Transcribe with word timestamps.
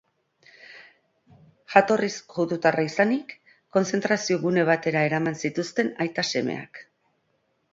Jatorriz 1.73 2.09
judutarra 2.37 2.85
izanik, 2.91 3.35
konzentrazio-gune 3.77 4.65
batera 4.71 5.05
eraman 5.11 5.39
zituzten 5.45 5.93
aita-semeak. 6.07 6.83